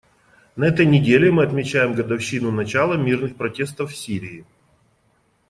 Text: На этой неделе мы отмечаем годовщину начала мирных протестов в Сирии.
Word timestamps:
На 0.55 0.65
этой 0.65 0.83
неделе 0.87 1.31
мы 1.31 1.43
отмечаем 1.43 1.93
годовщину 1.93 2.49
начала 2.49 2.95
мирных 2.97 3.35
протестов 3.35 3.91
в 3.91 3.95
Сирии. 3.95 4.47